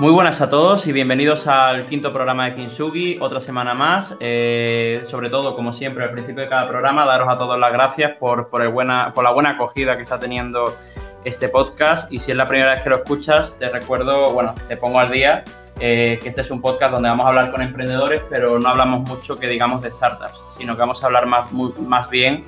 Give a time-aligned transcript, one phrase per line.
[0.00, 4.14] Muy buenas a todos y bienvenidos al quinto programa de Kinsugi, otra semana más.
[4.18, 8.16] Eh, sobre todo, como siempre, al principio de cada programa, daros a todos las gracias
[8.16, 10.74] por, por, el buena, por la buena acogida que está teniendo
[11.22, 12.10] este podcast.
[12.10, 15.10] Y si es la primera vez que lo escuchas, te recuerdo, bueno, te pongo al
[15.10, 15.44] día,
[15.78, 19.06] eh, que este es un podcast donde vamos a hablar con emprendedores, pero no hablamos
[19.06, 22.46] mucho que digamos de startups, sino que vamos a hablar más, más bien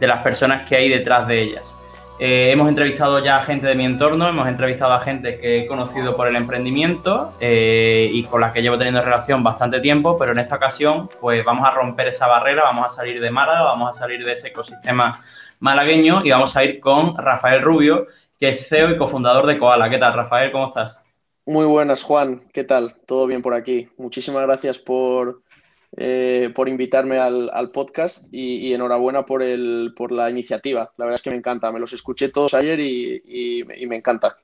[0.00, 1.74] de las personas que hay detrás de ellas.
[2.20, 5.66] Eh, hemos entrevistado ya a gente de mi entorno, hemos entrevistado a gente que he
[5.68, 10.32] conocido por el emprendimiento eh, y con la que llevo teniendo relación bastante tiempo, pero
[10.32, 13.90] en esta ocasión pues vamos a romper esa barrera, vamos a salir de Málaga, vamos
[13.90, 15.22] a salir de ese ecosistema
[15.60, 18.06] malagueño y vamos a ir con Rafael Rubio,
[18.40, 19.88] que es CEO y cofundador de Koala.
[19.88, 20.50] ¿Qué tal, Rafael?
[20.50, 21.00] ¿Cómo estás?
[21.46, 22.48] Muy buenas, Juan.
[22.52, 22.96] ¿Qué tal?
[23.06, 23.88] ¿Todo bien por aquí?
[23.96, 25.42] Muchísimas gracias por,
[25.96, 30.92] eh, por invitarme al, podcast y, enhorabuena por, el, por la iniciativa.
[30.96, 31.72] La verdad es que me encanta.
[31.72, 34.36] Me los escuché todos ayer y, me encanta.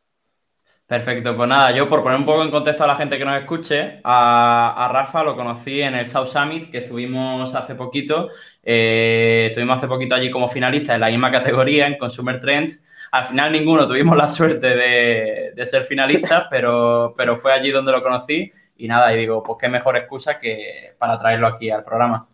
[0.86, 3.40] Perfecto, pues nada, yo por poner un poco en contexto a la gente que nos
[3.40, 8.28] escuche, a, Rafa lo conocí en el South Summit que estuvimos hace poquito.
[8.62, 12.84] Eh, estuvimos hace poquito allí como finalistas en la misma categoría, en Consumer Trends.
[13.12, 18.02] Al final ninguno tuvimos la suerte de, ser finalistas, pero, pero fue allí donde lo
[18.02, 22.28] conocí y nada, y digo, pues qué mejor excusa que para traerlo aquí al programa.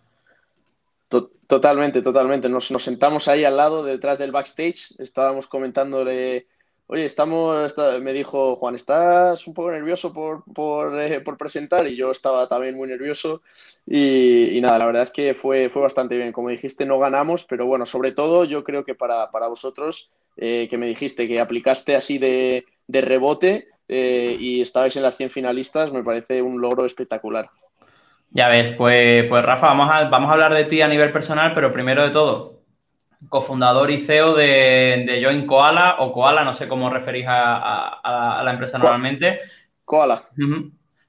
[1.51, 2.49] Totalmente, totalmente.
[2.49, 6.47] Nos, sentamos ahí al lado, detrás del backstage, estábamos comentándole,
[6.87, 10.45] oye, estamos, me dijo Juan, ¿estás un poco nervioso por,
[11.01, 11.89] eh, por, presentar?
[11.89, 13.43] Y yo estaba también muy nervioso
[13.85, 16.31] y, nada, la verdad es que fue, fue bastante bien.
[16.31, 20.79] Como dijiste, no ganamos, pero bueno, sobre todo yo creo que para, vosotros, eh, que
[20.79, 25.93] me dijiste que aplicaste así de, de rebote, eh, y estabais en las 100 finalistas,
[25.93, 27.51] me parece un logro espectacular.
[28.31, 31.53] Ya ves, pues, pues Rafa, vamos a, vamos a hablar de ti a nivel personal,
[31.53, 32.61] pero primero de todo,
[33.29, 38.51] cofundador y CEO de, de Join Koala o Koala, no sé cómo referís a, la
[38.53, 39.41] empresa normalmente.
[39.85, 40.23] Koala.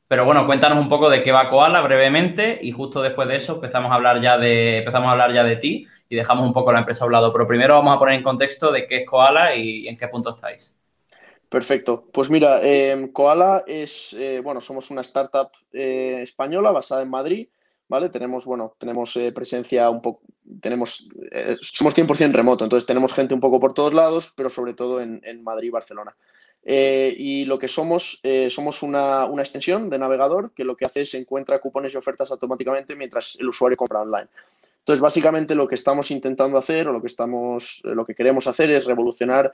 [0.07, 3.53] Pero bueno, cuéntanos un poco de qué va Koala brevemente y justo después de eso
[3.53, 6.73] empezamos a hablar ya de, empezamos a hablar ya de ti y dejamos un poco
[6.73, 7.31] la empresa a un lado.
[7.31, 10.31] Pero primero vamos a poner en contexto de qué es Koala y en qué punto
[10.31, 10.75] estáis.
[11.51, 12.07] Perfecto.
[12.13, 17.49] Pues mira, em, Koala es, eh, bueno, somos una startup eh, española basada en Madrid,
[17.89, 18.07] ¿vale?
[18.07, 20.21] Tenemos, bueno, tenemos eh, presencia un poco,
[20.61, 21.09] tenemos,
[21.59, 25.43] somos 100% remoto, entonces tenemos gente un poco por todos lados, pero sobre todo en,
[25.43, 26.15] Madrid y Barcelona.
[26.63, 31.13] y lo que somos, somos una, una, extensión de navegador que lo que hace es
[31.15, 34.29] encuentra cupones y ofertas automáticamente mientras el usuario compra online.
[34.79, 38.71] Entonces, básicamente lo que estamos intentando hacer o lo que, estamos, lo que queremos hacer
[38.71, 39.53] es revolucionar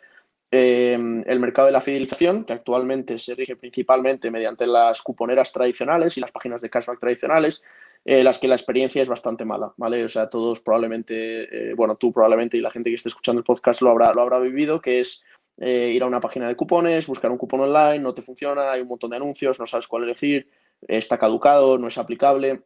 [0.49, 6.17] Em, el mercado de la fidelización, que actualmente se rige principalmente mediante las cuponeras tradicionales
[6.17, 7.65] y las páginas de cashback tradicionales,
[8.05, 10.05] eh, las que la experiencia es bastante mala, ¿vale?
[10.05, 13.43] O sea, todos probablemente, eh, bueno, tú probablemente y la gente que esté escuchando el
[13.43, 15.25] podcast lo habrá, lo habrá vivido, que es
[15.57, 18.81] eh, ir a una página de cupones, buscar un cupón online, no te funciona, hay
[18.81, 20.49] un montón de anuncios, no sabes cuál elegir,
[20.87, 22.63] está caducado, no es aplicable.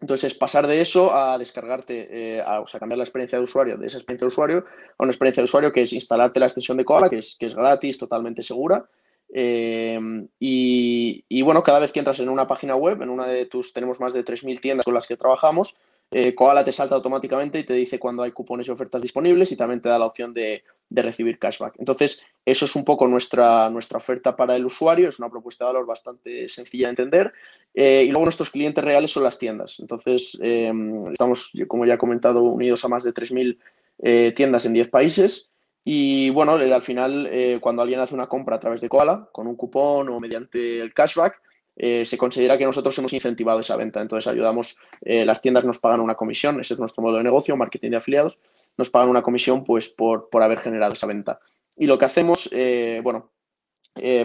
[0.00, 3.78] Entonces, pasar de eso a descargarte, eh, a, o sea, cambiar la experiencia de usuario,
[3.78, 4.64] de esa experiencia de usuario,
[4.98, 7.46] a una experiencia de usuario que es instalarte la extensión de Koala, que es, que
[7.46, 8.86] es gratis, totalmente segura.
[9.32, 9.98] Eh,
[10.38, 13.98] y, bueno, cada vez que entras en una página web, en una de tus, tenemos
[13.98, 15.76] más de 3.000 tiendas con las que trabajamos,
[16.10, 19.56] eh, Koala te salta automáticamente y te dice cuando hay cupones y ofertas disponibles y
[19.56, 21.74] también te da la opción de, recibir cashback.
[21.78, 25.72] Entonces, eso es un poco nuestra, nuestra oferta para el usuario, es una propuesta de
[25.72, 27.32] valor bastante sencilla de entender.
[27.74, 29.80] Eh, y luego nuestros clientes reales son las tiendas.
[29.80, 30.72] Entonces, eh,
[31.10, 35.52] estamos, como ya he comentado, unidos a más de 3.000 tiendas en 10 países.
[35.84, 37.30] Y bueno, al final,
[37.60, 40.94] cuando alguien hace una compra a través de Koala, con un cupón o mediante el
[40.94, 41.40] cashback,
[41.76, 44.00] eh, se considera que nosotros hemos incentivado esa venta.
[44.00, 47.56] Entonces ayudamos, eh, las tiendas nos pagan una comisión, ese es nuestro modo de negocio,
[47.56, 48.38] marketing de afiliados,
[48.78, 51.38] nos pagan una comisión pues por, por haber generado esa venta.
[51.76, 53.30] Y lo que hacemos, eh, bueno,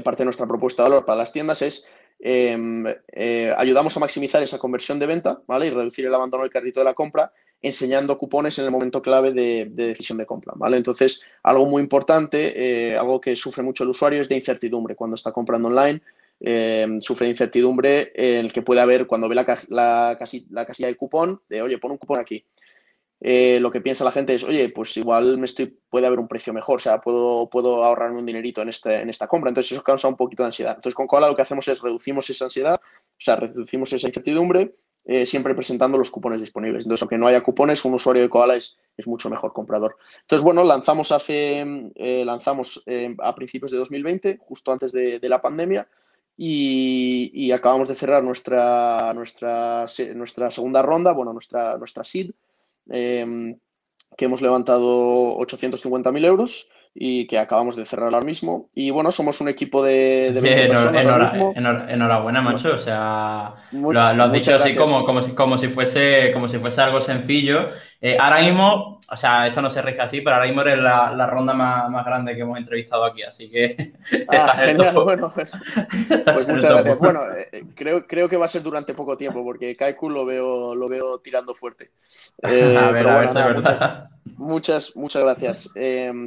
[0.04, 1.88] parte de nuestra propuesta de valor para las tiendas es
[2.20, 2.86] em,
[3.56, 5.68] ayudamos a maximizar esa conversión de venta, ¿vale?
[5.68, 7.32] Y reducir el abandono del carrito de la compra
[7.62, 10.76] enseñando cupones en el momento clave de, de decisión de compra, ¿vale?
[10.76, 15.32] Entonces, algo muy importante, algo que sufre mucho el usuario es de incertidumbre cuando está
[15.32, 16.02] comprando online,
[16.44, 21.42] eh, sufre incertidumbre en el que puede haber cuando ve la, la, casilla de cupón,
[21.48, 22.46] de oye, pon un cupón aquí.
[23.24, 26.28] Eh, lo que piensa la gente es, oye, pues igual me estoy, puede haber un
[26.28, 29.50] precio mejor, o sea, puedo, puedo ahorrarme un dinerito en, este, en esta compra.
[29.50, 30.74] Entonces eso causa un poquito de ansiedad.
[30.74, 34.74] Entonces con Koala lo que hacemos es reducimos esa ansiedad, o sea, reducimos esa incertidumbre,
[35.06, 36.86] eh, siempre presentando los cupones disponibles.
[36.86, 39.98] Entonces, aunque no haya cupones, un usuario de Koala es, es mucho mejor comprador.
[40.22, 41.92] Entonces, bueno, lanzamos hace,
[42.26, 42.84] lanzamos
[43.20, 45.88] a principios de 2020, justo antes de la pandemia,
[46.44, 49.86] y, acabamos de cerrar nuestra, nuestra,
[50.16, 52.32] nuestra segunda ronda, bueno, nuestra, nuestra SID,
[52.90, 53.60] em,
[54.18, 58.72] que hemos levantado 850.000 euros y que acabamos de cerrar ahora mismo.
[58.74, 62.74] Y bueno, somos un equipo de, enhorabuena, macho.
[62.74, 66.82] O sea, lo, has dicho así como, como, si, como, si fuese, como si fuese
[66.82, 67.70] algo sencillo.
[68.02, 71.28] Eh, ahora mismo, o sea, esto no se rige así, pero ahora mismo eres la,
[71.28, 73.92] ronda más, grande que hemos entrevistado aquí, así que...
[74.32, 75.52] Ah, genial, bueno, pues,
[76.24, 77.00] pues muchas gracias.
[77.00, 80.26] Bueno, eh, eh, creo, creo que va a ser durante poco tiempo, porque Kaiku lo
[80.26, 81.92] veo, lo veo tirando fuerte.
[82.42, 85.70] a ver, a ver, muchas, muchas, muchas, gracias.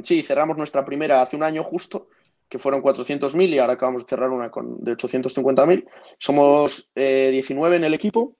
[0.03, 2.09] sí, cerramos nuestra primera hace un año justo,
[2.47, 5.87] que fueron 400.000 y ahora acabamos de cerrar una con, de 850.000.
[6.19, 8.35] Somos 19 en el equipo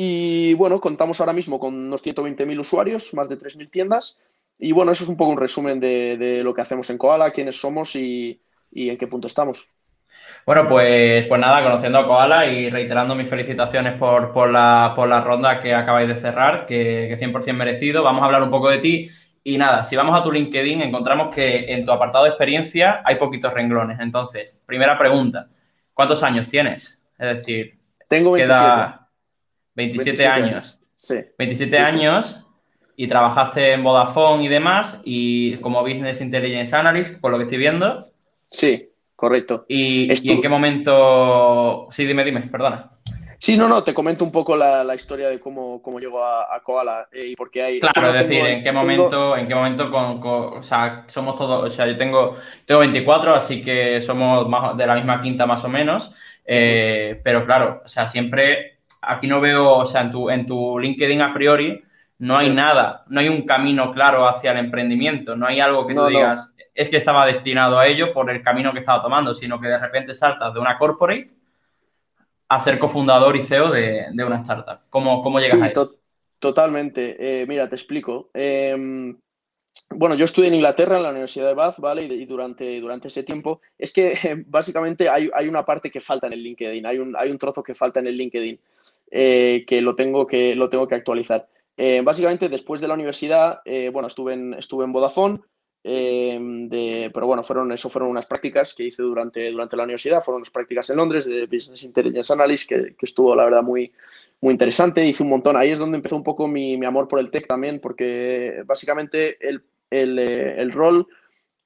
[0.00, 4.22] y bueno, contamos ahora mismo con unos 120.000 usuarios, más de 3.000 tiendas.
[4.56, 7.60] Y bueno, eso es un poco un resumen de, lo que hacemos en Koala, quiénes
[7.60, 8.40] somos y,
[8.70, 9.72] en qué punto estamos.
[10.46, 15.74] Bueno, pues, pues nada, conociendo a Koala y reiterando mis felicitaciones por, la, ronda que
[15.74, 18.04] acabáis de cerrar, que, que 100% merecido.
[18.04, 19.10] Vamos a hablar un poco de ti.
[19.42, 23.16] Y nada, si vamos a tu LinkedIn, encontramos que en tu apartado de experiencia hay
[23.16, 23.98] poquitos renglones.
[23.98, 25.48] Entonces, primera pregunta,
[25.92, 27.02] ¿cuántos años tienes?
[27.18, 29.07] Es decir, tengo 27.
[29.78, 30.80] 27, años.
[30.96, 31.16] Sí.
[31.38, 32.40] 27 años
[32.96, 37.58] y trabajaste en Vodafone y demás y como Business Intelligence Analyst, por lo que estoy
[37.58, 37.96] viendo.
[38.48, 39.64] Sí, correcto.
[39.68, 41.86] ¿Y, en qué momento?
[41.92, 42.90] Sí, dime, dime, perdona.
[43.38, 47.08] Sí, no, no, te comento un poco la, historia de cómo, cómo llegó a, Koala
[47.12, 47.78] eh, y por qué hay...
[47.78, 51.72] Claro, es decir, en qué momento, en qué momento con, o sea, somos todos, o
[51.72, 52.36] sea, yo tengo,
[52.66, 56.10] tengo 24, así que somos de la misma quinta más o menos,
[56.44, 60.78] eh, pero claro, o sea, siempre aquí no veo, o sea, en tu, en tu
[60.78, 61.82] LinkedIn a priori
[62.18, 65.94] no hay nada, no hay un camino claro hacia el emprendimiento, no hay algo que
[65.94, 69.60] tú digas, es que estaba destinado a ello por el camino que estaba tomando, sino
[69.60, 71.30] que de repente saltas de una corporate
[72.48, 74.80] a ser cofundador y CEO de, una startup.
[74.90, 75.94] ¿Cómo, cómo llegas a eso?
[76.38, 77.42] totalmente.
[77.42, 78.30] Eh, mira, te explico.
[78.32, 79.18] Em,
[79.90, 82.04] bueno, yo estudié en Inglaterra, en la Universidad de Bath, ¿vale?
[82.04, 84.14] Y, durante, durante ese tiempo, es que
[84.46, 87.74] básicamente hay, una parte que falta en el LinkedIn, hay un, hay un trozo que
[87.74, 88.60] falta en el LinkedIn
[89.10, 91.48] eh, que, lo tengo que lo tengo que actualizar.
[91.76, 95.40] Eh, básicamente, después de la universidad, eh, bueno, estuve en, estuve en Vodafone,
[95.88, 100.40] de, pero bueno, fueron, eso fueron unas prácticas que hice durante, durante la universidad, fueron
[100.40, 103.92] unas prácticas en Londres de Business Intelligence Analysis, que, que, estuvo, la verdad, muy,
[104.40, 107.20] muy interesante, hice un montón, ahí es donde empezó un poco mi, mi amor por
[107.20, 111.06] el tech también, porque básicamente el, el, el rol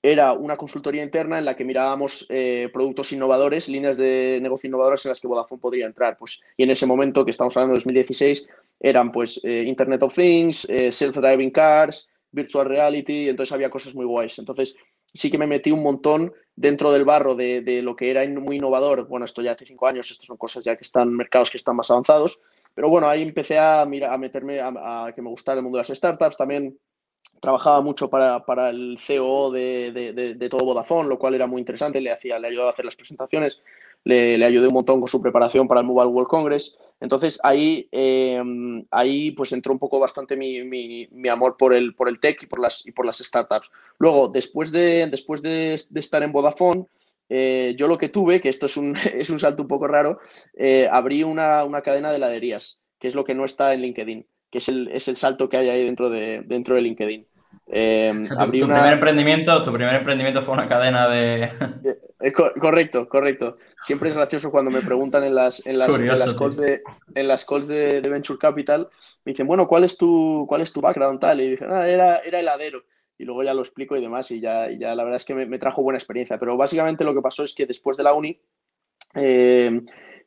[0.02, 5.04] era una consultoría interna en la que mirábamos eh, productos innovadores, líneas de negocio innovadoras
[5.04, 6.16] en las que Vodafone podría entrar.
[6.16, 8.48] Pues, y en ese momento, que estamos hablando de 2016,
[8.80, 14.04] eran pues eh, Internet of Things, eh, Self-Driving Cars, Virtual Reality, entonces había cosas muy
[14.04, 14.38] guays.
[14.38, 14.76] Entonces
[15.06, 19.06] sí que me metí un montón dentro del barro de, lo que era muy innovador.
[19.06, 21.76] Bueno, esto ya hace cinco años, estas son cosas ya que están, mercados que están
[21.76, 22.42] más avanzados.
[22.74, 25.84] Pero bueno, ahí empecé a, a meterme, a, a que me gustara el mundo de
[25.86, 26.36] las startups.
[26.36, 26.78] También
[27.42, 31.60] trabajaba mucho para, para el CEO de, de, de, todo Vodafone, lo cual era muy
[31.60, 33.62] interesante, le, hacía, le ayudaba a hacer las presentaciones,
[34.04, 36.78] le, le ayudé un montón con su preparación para el Mobile World Congress.
[37.00, 41.94] Entonces ahí, em, ahí pues entró un poco bastante mi, mi, mi, amor por el,
[41.94, 43.72] por el tech y por las, y por las startups.
[43.98, 46.86] Luego, después de, después de, estar en Vodafone,
[47.28, 50.20] eh, yo lo que tuve, que esto es un, es un salto un poco raro,
[50.54, 54.26] eh, abrí una, una cadena de heladerías, que es lo que no está en LinkedIn
[54.52, 57.26] que es el, es el salto que hay ahí dentro de, dentro de LinkedIn.
[57.68, 61.50] Eh, tu, primer emprendimiento, tu primer emprendimiento fue una cadena de...
[62.22, 63.58] Eh, correcto, correcto.
[63.80, 66.82] Siempre es gracioso cuando me preguntan en las, en las, en las calls, de,
[67.14, 68.88] en las calls de, Venture Capital,
[69.24, 71.40] me dicen, bueno, ¿cuál es tu, cuál es tu background tal?
[71.40, 72.84] Y dicen, ah, era, era heladero.
[73.18, 75.46] Y luego ya lo explico y demás y ya, ya la verdad es que me,
[75.46, 76.38] me, trajo buena experiencia.
[76.38, 78.40] Pero básicamente lo que pasó es que después de la uni...
[79.14, 79.80] Eh,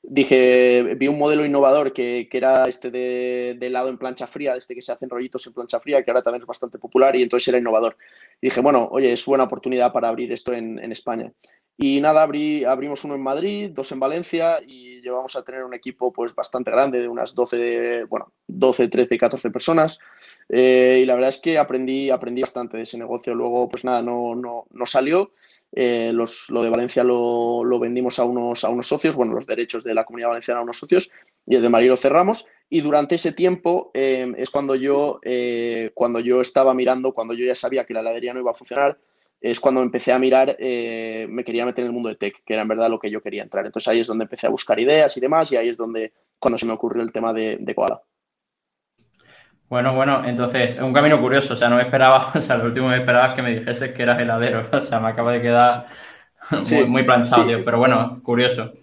[0.07, 4.75] dije, vi un modelo innovador que, que era este de, helado en plancha fría, este
[4.75, 7.47] que se hacen rollitos en plancha fría, que ahora también es bastante popular y entonces
[7.47, 7.97] era innovador.
[8.41, 11.31] Y dije, bueno, oye, es buena oportunidad para abrir esto en, en España.
[11.77, 15.73] Y nada, abrí, abrimos uno en Madrid, dos en Valencia y llevamos a tener un
[15.73, 19.99] equipo pues bastante grande, de unas 12, bueno, 12, 13, 14 personas.
[20.47, 23.35] Eh, y la verdad es que aprendí, aprendí bastante de ese negocio.
[23.35, 25.33] Luego, pues nada, no, no, no salió.
[25.73, 29.45] Eh, los, lo de Valencia lo, lo, vendimos a unos, a unos socios, bueno, los
[29.45, 31.11] derechos de la comunidad valenciana a unos socios,
[31.45, 32.47] y el de Madrid lo cerramos.
[32.69, 35.19] Y durante ese tiempo eh, es cuando yo,
[35.93, 38.97] cuando yo estaba mirando, cuando yo ya sabía que la heladería no iba a funcionar,
[39.41, 42.53] es cuando empecé a mirar, eh, me quería meter en el mundo de tech, que
[42.53, 43.65] era en verdad lo que yo quería entrar.
[43.65, 46.57] Entonces ahí es donde empecé a buscar ideas y demás, y ahí es donde, cuando
[46.57, 48.01] se me ocurrió el tema de, de Koala.
[49.67, 52.65] Bueno, bueno, entonces, es un camino curioso, o sea, no me esperaba, o sea, lo
[52.65, 55.31] último que me esperaba es que me dijese que eras heladero, o sea, me acaba
[55.31, 55.71] de quedar
[56.87, 58.73] muy, planchado, pero bueno, curioso.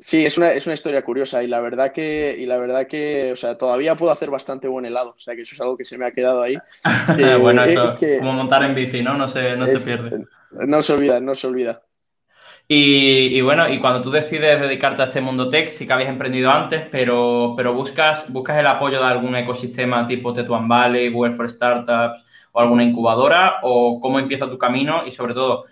[0.00, 3.32] Sí, es una, es una historia curiosa y la verdad que, y la verdad que,
[3.32, 5.84] o sea, todavía puedo hacer bastante buen helado, o sea, que eso es algo que
[5.84, 6.56] se me ha quedado ahí.
[7.40, 9.16] bueno, eso, como montar en bici, ¿no?
[9.16, 10.24] No se, no se pierde.
[10.52, 11.82] No se olvida, no se olvida.
[12.70, 16.50] Y, bueno, y cuando tú decides dedicarte a este mundo tech, sí que habías emprendido
[16.50, 21.50] antes, pero, pero buscas, buscas el apoyo de algún ecosistema tipo Tetuan Valley, Google for
[21.50, 25.64] Startups o alguna incubadora, o cómo empieza tu camino y sobre todo,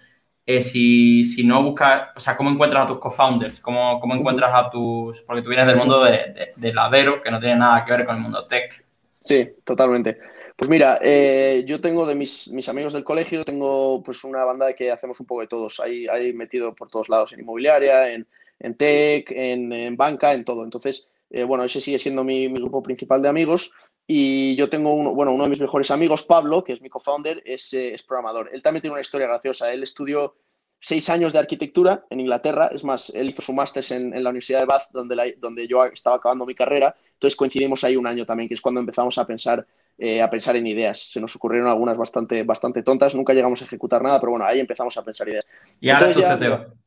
[0.46, 4.50] eh, si, si, no buscas, o sea, cómo encuentras a tus co-founders, ¿Cómo, cómo, encuentras
[4.54, 7.92] a tus, porque tú vienes del mundo de, de, ladero, que no tiene nada que
[7.92, 8.84] ver con el mundo tech.
[9.24, 10.18] Sí, totalmente.
[10.54, 14.72] Pues mira, eh, yo tengo de mis, mis, amigos del colegio, tengo pues una banda
[14.72, 15.80] que hacemos un poco de todos.
[15.80, 18.26] Hay, hay metido por todos lados, en inmobiliaria, en,
[18.60, 20.62] en tech, en, banca, en todo.
[20.62, 23.72] Entonces, eh, bueno, ese sigue siendo mi, mi, grupo principal de amigos.
[24.06, 27.42] Y yo tengo uno, bueno, uno de mis mejores amigos, Pablo, que es mi co-founder,
[27.44, 28.50] es, eh, es, programador.
[28.52, 29.72] Él también tiene una historia graciosa.
[29.72, 30.36] Él estudió
[30.78, 32.70] seis años de arquitectura en Inglaterra.
[32.72, 35.84] Es más, él hizo su máster en, en, la Universidad de Bath, donde, donde yo
[35.86, 36.94] estaba acabando mi carrera.
[37.14, 39.66] Entonces coincidimos ahí un año también, que es cuando empezamos a pensar
[39.98, 41.10] eh, a pensar en ideas.
[41.10, 44.60] Se nos ocurrieron algunas bastante, bastante tontas, nunca llegamos a ejecutar nada, pero bueno, ahí
[44.60, 45.46] empezamos a pensar ideas.
[45.80, 46.85] Y ahora tu CTO.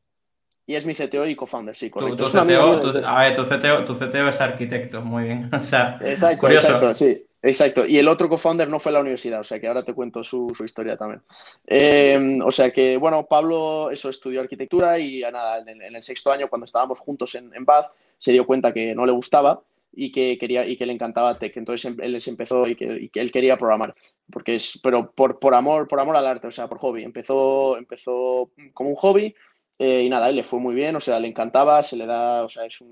[0.70, 2.26] Y es mi CTO y co-founder, sí, correcto.
[2.26, 5.50] Tu, CTO, a ver, tu CTO, tu CTO, es arquitecto, muy bien.
[5.52, 6.66] O sea, exacto, curioso.
[6.66, 7.26] exacto, sí.
[7.42, 10.22] Exacto, y el otro co-founder no fue la universidad, o sea que ahora te cuento
[10.22, 11.22] su, su historia también.
[11.66, 16.48] Eh, o sea que, bueno, Pablo eso estudió arquitectura y nada, en el, sexto año,
[16.48, 17.86] cuando estábamos juntos en, en Bath,
[18.16, 19.62] se dio cuenta que no le gustaba
[19.92, 21.56] y que quería y que le encantaba tech.
[21.56, 23.94] Entonces em, él les empezó y que, él quería programar,
[24.30, 27.02] porque es, pero por, por amor, por amor al arte, o sea, por hobby.
[27.02, 29.34] Empezó, empezó como un hobby
[29.82, 32.44] eh, y nada, él le fue muy bien, o sea, le encantaba, se le da,
[32.44, 32.84] o sea, es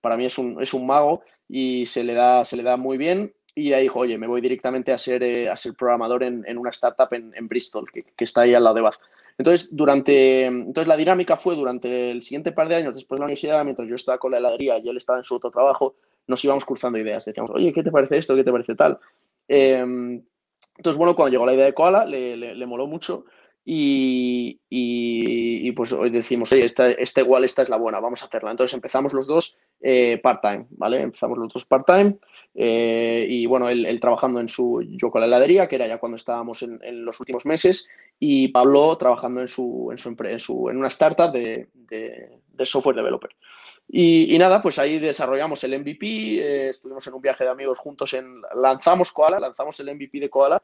[0.00, 2.96] para mí es un, es un mago y se le da, se le da muy
[2.96, 3.34] bien.
[3.54, 6.56] Y ahí dijo, oye, me voy directamente a ser, eh, a ser programador en, en,
[6.56, 8.94] una startup en, Bristol, que, que, está ahí al lado de Bath.
[9.36, 13.26] Entonces, durante, entonces, la dinámica fue durante el siguiente par de años después de la
[13.26, 16.42] universidad, mientras yo estaba con la heladería y él estaba en su otro trabajo, nos
[16.42, 17.26] íbamos cruzando ideas.
[17.26, 18.34] Decíamos, oye, ¿qué te parece esto?
[18.34, 18.98] ¿Qué te parece tal?
[19.46, 19.84] Eh,
[20.78, 23.26] entonces, bueno, cuando llegó la idea de Koala, le, le moló mucho
[23.64, 28.22] y, y, y, pues hoy decimos, oye, esta, esta, igual, esta es la buena, vamos
[28.22, 28.50] a hacerla.
[28.50, 31.02] Entonces empezamos los dos eh, part-time, ¿vale?
[31.02, 32.18] Empezamos los dos part-time
[32.54, 36.16] eh, y bueno, él, trabajando en su, yo con la heladería, que era ya cuando
[36.16, 37.88] estábamos en, en los últimos meses,
[38.18, 42.66] y Pablo trabajando en, su, en, su, en, su, en una startup de, de, de
[42.66, 43.30] software developer.
[43.88, 47.78] Y, y, nada, pues ahí desarrollamos el MVP, eh, estuvimos en un viaje de amigos
[47.78, 50.62] juntos, en, lanzamos Koala, lanzamos el MVP de Koala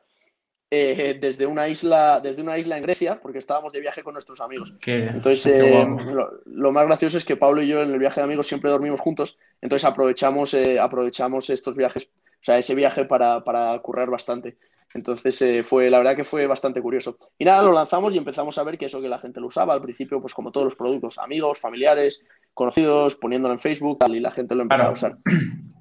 [0.69, 4.41] eh, desde, una isla, desde una isla en Grecia, porque estábamos de viaje con nuestros
[4.41, 4.75] amigos.
[4.81, 7.99] Qué, entonces, qué eh, lo, lo, más gracioso es que Pablo y yo en el
[8.01, 12.75] viaje de amigos siempre dormimos juntos, entonces aprovechamos, eh, aprovechamos estos viajes, o sea, ese
[12.75, 14.59] viaje para, para currar bastante.
[14.93, 17.17] Entonces fue, la verdad que fue bastante curioso.
[17.39, 19.75] Y nada, lo lanzamos y empezamos a ver que eso que la gente lo usaba
[19.75, 24.21] al principio, pues como todos los productos, amigos, familiares, conocidos, poniéndolo en Facebook, tal, y
[24.21, 24.91] la gente lo empezó claro.
[24.91, 25.19] a usar.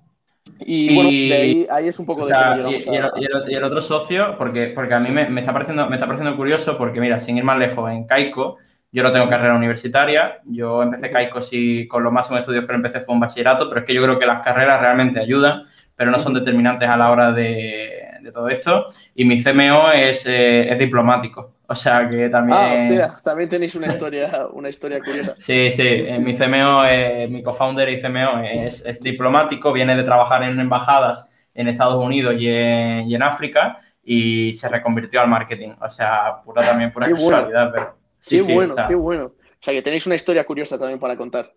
[0.59, 3.55] Y, y, bueno, de ahí, ahí, es un poco de sea, y, y, el, y,
[3.55, 5.11] el, otro socio, porque, porque a mí sí.
[5.11, 8.05] me, me, está pareciendo, me está pareciendo curioso, porque mira, sin ir más lejos, en
[8.05, 8.57] Caico,
[8.91, 13.01] yo no tengo carrera universitaria, yo empecé Caico sí, con los máximos estudios que empecé
[13.01, 15.63] fue un bachillerato, pero es que yo creo que las carreras realmente ayudan,
[15.95, 18.87] pero no son determinantes a la hora de, de todo esto.
[19.13, 21.54] Y mi CMO es, eh, es diplomático.
[21.67, 22.57] O sea que también.
[22.59, 25.35] Ah, o sea, también tenéis una historia, una historia curiosa.
[25.39, 26.07] Sí, sí.
[26.07, 26.19] sí.
[26.21, 31.27] Mi CMO, eh, mi co-founder y CMO es, es, diplomático, viene de trabajar en embajadas
[31.53, 35.69] en Estados Unidos y en, y en, África y se reconvirtió al marketing.
[35.81, 37.69] O sea, pura también pura qué casualidad.
[37.69, 37.71] Bueno.
[37.73, 39.23] Pero, sí, qué sí, bueno, o sea, qué bueno.
[39.25, 41.51] O sea, que tenéis una historia curiosa también para contar.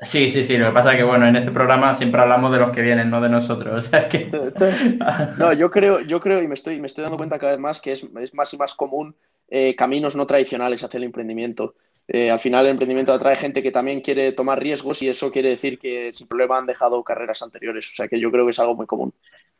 [0.00, 0.56] Sí, sí, sí.
[0.56, 3.10] Lo que pasa es que, bueno, en este programa siempre hablamos de los que vienen,
[3.10, 3.72] no de nosotros.
[3.86, 4.28] O sea que...
[5.38, 7.80] No, yo creo, yo creo y me estoy, me estoy dando cuenta cada vez más
[7.80, 9.14] que es, es más y más común
[9.54, 11.74] eh, caminos no tradicionales hacia el emprendimiento.
[12.08, 15.50] Eh, al final el emprendimiento atrae gente que también quiere tomar riesgos y eso quiere
[15.50, 17.86] decir que sin problema han dejado carreras anteriores.
[17.90, 19.12] O sea que yo creo que es algo muy común.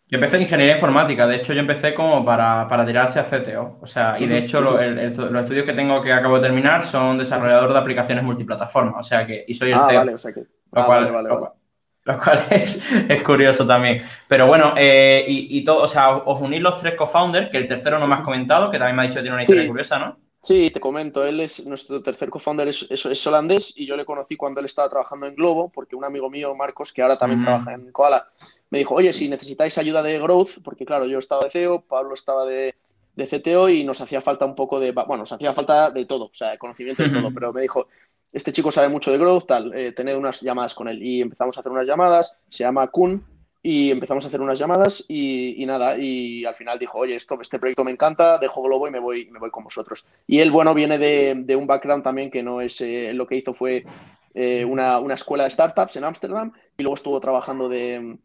[0.08, 3.78] Yo empecé en ingeniería informática, de hecho yo empecé como para, para tirarse a CTO.
[3.82, 6.42] O sea, y de hecho lo, el, el, los estudios que tengo que acabo de
[6.42, 8.99] terminar son desarrollador de aplicaciones multiplataforma.
[8.99, 9.99] O sea que, y soy el ah, CEO.
[9.99, 10.40] Vale, o sea que...
[10.72, 11.52] Ah, cual, vale, vale, cual,
[12.04, 14.00] lo cual es, es, curioso también.
[14.28, 17.68] Pero bueno, eh, y, y, todo, o sea, os unís los tres co-founders, que el
[17.68, 19.68] tercero no me has comentado, que también me ha dicho que tiene una historia sí.
[19.68, 20.16] curiosa, ¿no?
[20.44, 24.04] Sí, te comento, él es nuestro tercer co-founder, es, es, es, holandés y yo le
[24.04, 27.38] conocí cuando él estaba trabajando en Globo, porque un amigo mío, Marcos, que ahora también
[27.38, 27.44] mm.
[27.44, 28.28] trabaja en Koala,
[28.71, 32.14] me dijo, oye, si necesitáis ayuda de growth, porque claro, yo estaba de CEO, Pablo
[32.14, 32.75] estaba de,
[33.14, 36.25] de CTO y nos hacía falta un poco de, bueno, nos hacía falta de todo,
[36.25, 37.87] o sea, de conocimiento de todo, pero me dijo,
[38.32, 41.56] este chico sabe mucho de growth, tal, eh, tened unas llamadas con él y empezamos
[41.56, 43.24] a hacer unas llamadas, se llama Kun
[43.62, 47.58] y empezamos a hacer unas llamadas y, nada, y al final dijo, oye, esto, este
[47.58, 50.08] proyecto me encanta, dejo Globo y me voy, me voy con vosotros.
[50.26, 53.52] Y él, bueno, viene de, un background también que no es, eh, lo que hizo
[53.52, 53.84] fue
[54.34, 58.16] una, una, escuela de startups en Ámsterdam y luego estuvo trabajando de,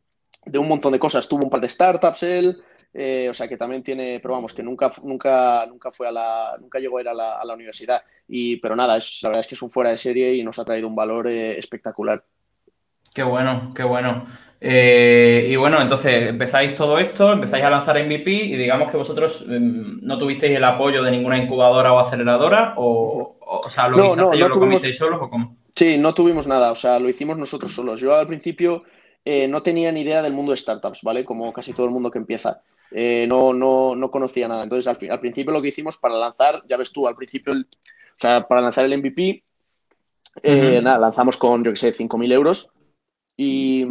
[0.48, 1.28] de, un montón de cosas.
[1.28, 2.58] Tuvo un par de startups él,
[3.30, 6.80] o sea que también tiene, pero vamos, que nunca, nunca, nunca fue a la, nunca
[6.80, 8.02] llegó a ir a la, a la universidad.
[8.28, 10.60] Y, pero nada, es, la verdad es que es un fuera de serie y nos
[10.60, 12.24] ha traído un valor espectacular.
[13.14, 14.28] Qué bueno, qué bueno.
[14.60, 19.46] Eh, y bueno, entonces empezáis todo esto, empezáis a lanzar MVP y digamos que vosotros
[19.48, 24.34] em, no tuvisteis el apoyo de ninguna incubadora o aceleradora o, o, sea, lo no,
[24.34, 25.58] lo tuvimos, solos o cómo?
[25.76, 28.02] Sí, no tuvimos nada, o sea, lo hicimos nosotros solos.
[28.02, 28.82] Yo al principio
[29.30, 31.26] eh, no tenía ni idea del mundo de startups, ¿vale?
[31.26, 32.62] Como casi todo el mundo que empieza.
[32.92, 34.64] Eh, no, no, no conocía nada.
[34.64, 38.16] Entonces, al, al, principio lo que hicimos para lanzar, ya ves tú, al principio, o
[38.16, 39.44] sea, para lanzar el MVP,
[40.82, 42.74] nada, lanzamos con, yo que sé, 5.000 euros
[43.36, 43.86] y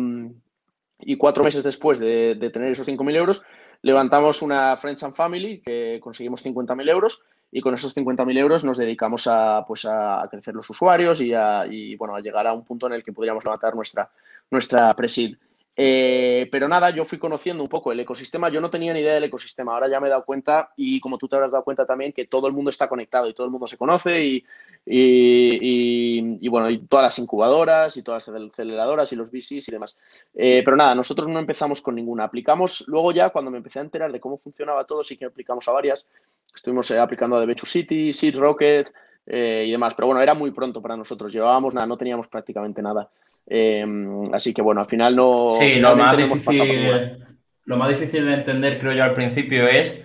[0.99, 3.43] y cuatro meses después de, tener esos 5.000 euros,
[3.83, 8.78] levantamos una Friends and Family que conseguimos 50.000 euros y con esos 50.000 euros nos
[8.78, 12.64] dedicamos a, pues a, crecer los usuarios y, a, y, bueno, a llegar a un
[12.64, 14.11] punto en el que podríamos levantar nuestra,
[14.50, 15.37] nuestra presid.
[15.79, 18.49] Eh, pero nada, yo fui conociendo un poco el ecosistema.
[18.49, 19.75] Yo no tenía ni idea del ecosistema.
[19.75, 22.25] Ahora ya me he dado cuenta, y como tú te habrás dado cuenta también, que
[22.25, 24.25] todo el mundo está conectado y todo el mundo se conoce.
[24.25, 24.45] Y,
[24.87, 29.99] y, bueno, y todas las incubadoras y todas las aceleradoras y los VCs y demás.
[30.35, 32.25] Eh, pero nada, nosotros no empezamos con ninguna.
[32.25, 35.69] Aplicamos luego ya, cuando me empecé a enterar de cómo funcionaba todo, sí que aplicamos
[35.69, 36.07] a varias.
[36.55, 38.93] Estuvimos eh, aplicando a The Venture City, Seed Rocket
[39.26, 39.95] y demás.
[39.95, 41.33] Pero bueno, era muy pronto para nosotros.
[41.33, 43.09] Llevábamos nada, no teníamos prácticamente nada.
[43.47, 45.52] Em, así que bueno, al final no.
[45.59, 47.25] Sí, lo más, difícil,
[47.64, 50.00] lo más difícil de entender, creo yo, al principio es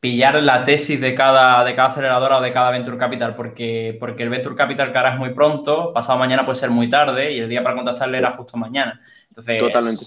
[0.00, 4.22] pillar la tesis de cada, de cada aceleradora o de cada Venture Capital, porque, porque
[4.22, 7.40] el Venture Capital que ahora es muy pronto, pasado mañana puede ser muy tarde y
[7.40, 9.00] el día para contactarle era justo mañana.
[9.28, 10.04] Entonces, Totalmente.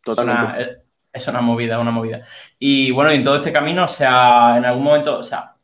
[0.00, 0.44] Totalmente.
[0.44, 0.76] Es una,
[1.12, 2.24] es una movida, una movida.
[2.58, 5.55] Y bueno, en todo este camino, o sea, en algún momento, o sea,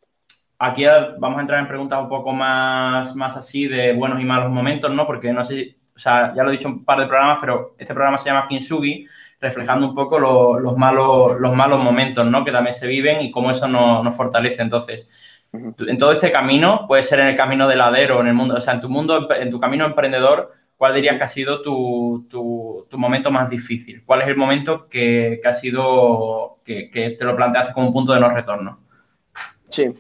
[0.62, 0.84] aquí
[1.18, 4.90] vamos a entrar en preguntas un poco más, más así de buenos y malos momentos,
[4.90, 5.06] ¿no?
[5.06, 7.74] Porque no sé o sea, ya lo he dicho en un par de programas, pero
[7.78, 9.06] este programa se llama Kinsugi,
[9.40, 12.44] reflejando un poco los, malos, los malos momentos, ¿no?
[12.44, 14.62] Que también se viven y cómo eso nos, fortalece.
[14.62, 15.08] Entonces,
[15.52, 18.60] en todo este camino, puede ser en el camino de ladero, en el mundo, o
[18.60, 23.30] sea, en tu mundo, en tu camino emprendedor, ¿cuál dirías que ha sido tu, momento
[23.30, 24.02] más difícil?
[24.06, 28.14] ¿Cuál es el momento que, ha sido, que, que, te lo planteaste como un punto
[28.14, 28.80] de no retorno?
[29.68, 29.92] Sí,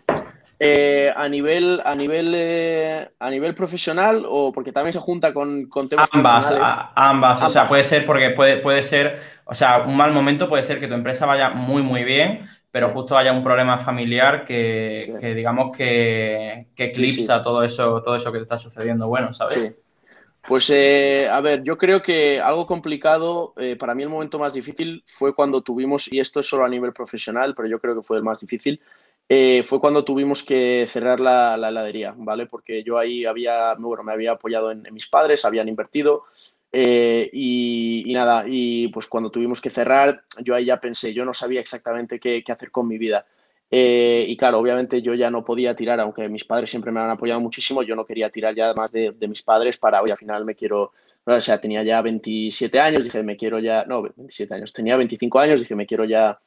[0.64, 5.66] eh, a nivel, a nivel, eh, a nivel profesional o porque también se junta con,
[5.66, 6.52] con temas ambas,
[6.94, 10.62] ambas, o sea, puede ser porque puede, puede ser, o sea, un mal momento puede
[10.62, 15.34] ser que tu empresa vaya muy, muy bien, pero justo haya un problema familiar que,
[15.34, 19.08] digamos que, que eclipsa todo eso, todo eso que te está sucediendo.
[19.08, 19.74] Bueno, ¿sabes?
[20.46, 25.02] Pues eh, a ver, yo creo que algo complicado, para mí el momento más difícil
[25.06, 28.16] fue cuando tuvimos, y esto es solo a nivel profesional, pero yo creo que fue
[28.16, 28.80] el más difícil,
[29.28, 32.46] eh, fue cuando tuvimos que cerrar la, heladería, ¿vale?
[32.46, 36.24] Porque yo ahí había, bueno, me había apoyado en, mis padres, habían invertido
[36.70, 41.32] eh, y, nada, y pues cuando tuvimos que cerrar, yo ahí ya pensé, yo no
[41.32, 43.24] sabía exactamente qué, hacer con mi vida.
[43.70, 47.10] Eh, y claro, obviamente yo ya no podía tirar, aunque mis padres siempre me han
[47.10, 50.44] apoyado muchísimo, yo no quería tirar ya más de, mis padres para, hoy al final
[50.44, 50.92] me quiero,
[51.24, 55.38] o sea, tenía ya 27 años, dije, me quiero ya, no, 27 años, tenía 25
[55.38, 56.38] años, dije, me quiero ya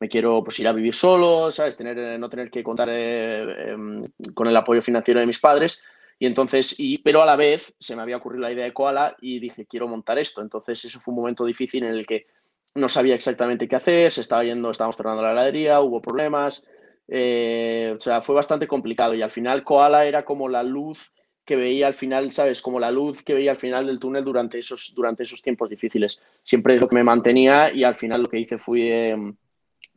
[0.00, 1.76] me quiero pues, ir a vivir solo, ¿sabes?
[1.76, 5.82] Tener, eh, no tener que contar eh, em, con el apoyo financiero de mis padres.
[6.18, 9.16] Y entonces, y, pero a la vez se me había ocurrido la idea de Koala
[9.20, 10.42] y dije, quiero montar esto.
[10.42, 12.26] Entonces, eso fue un momento difícil en el que
[12.74, 16.66] no sabía exactamente qué hacer, se estaba yendo, estábamos cerrando la heladería, hubo problemas.
[17.08, 21.12] Eh, o sea, fue bastante complicado y al final Koala era como la luz
[21.44, 22.60] que veía al final, ¿sabes?
[22.60, 26.22] Como la luz que veía al final del túnel durante esos, durante esos tiempos difíciles.
[26.42, 29.34] Siempre es lo que me mantenía y al final lo que hice fue em,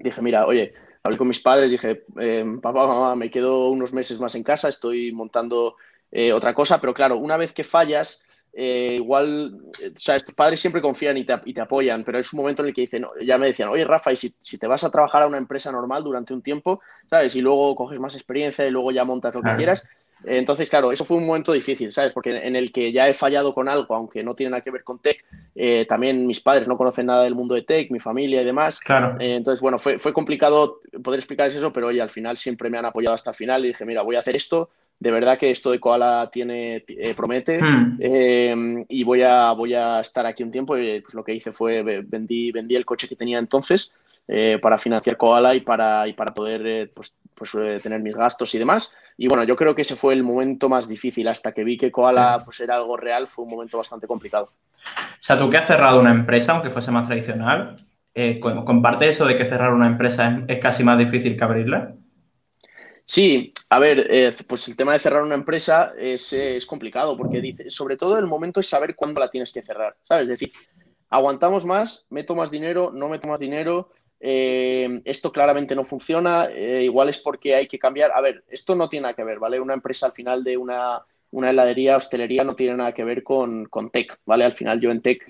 [0.03, 4.19] dije, mira, oye, hablé con mis padres, dije, eh, papá, mamá, me quedo unos meses
[4.19, 5.75] más en casa, estoy montando
[6.11, 9.61] eh, otra cosa, pero claro, una vez que fallas, eh, igual,
[9.95, 12.69] sabes, tus padres siempre confían y te, y te, apoyan, pero es un momento en
[12.69, 15.23] el que dicen, ya me decían, oye, Rafa, y si, si, te vas a trabajar
[15.23, 17.35] a una empresa normal durante un tiempo, ¿sabes?
[17.35, 19.87] Y luego coges más experiencia y luego ya montas lo que quieras,
[20.25, 22.13] entonces, claro, eso fue un momento difícil, ¿sabes?
[22.13, 24.83] Porque en el que ya he fallado con algo, aunque no tiene nada que ver
[24.83, 25.23] con tech,
[25.55, 28.79] eh, también mis padres no conocen nada del mundo de tech, mi familia y demás.
[28.79, 29.17] Claro.
[29.19, 32.77] Eh, entonces, bueno, fue, fue complicado poder explicarles eso, pero oye, al final siempre me
[32.77, 34.69] han apoyado hasta el final y dije, mira, voy a hacer esto.
[34.99, 38.85] De verdad que esto de Koala tiene, eh, promete hmm.
[38.87, 40.77] y voy a, voy a estar aquí un tiempo.
[40.77, 43.95] Y pues lo que hice fue vendí, vendí el coche que tenía entonces
[44.61, 48.95] para financiar Koala y para, y para poder pues, pues, tener mis gastos y demás.
[49.17, 51.27] Y bueno, yo creo que ese fue el momento más difícil.
[51.27, 54.51] Hasta que vi que Koala pues, era algo real, fue un momento bastante complicado.
[54.85, 59.25] O sea, tú que has cerrado una empresa, aunque fuese más tradicional, eh, ¿comparte eso
[59.25, 61.95] de que cerrar una empresa es, casi más difícil que abrirla?
[63.05, 67.41] Sí, a ver, eh, pues el tema de cerrar una empresa es, es, complicado porque
[67.41, 70.23] dice, sobre todo el momento es saber cuándo la tienes que cerrar, ¿sabes?
[70.23, 70.51] Es decir,
[71.09, 73.91] aguantamos más, meto más dinero, no meto más dinero,
[74.21, 78.11] eh, esto claramente no funciona, eh, igual es porque hay que cambiar.
[78.13, 79.59] A ver, esto no tiene nada que ver, ¿vale?
[79.59, 83.65] Una empresa al final de una, una heladería, hostelería, no tiene nada que ver con,
[83.65, 84.45] con tech, ¿vale?
[84.45, 85.25] Al final yo en tech